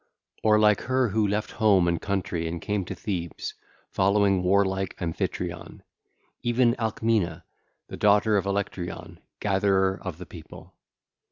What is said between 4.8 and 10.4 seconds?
Amphitryon,—even Alcmena, the daughter of Electyron, gatherer of the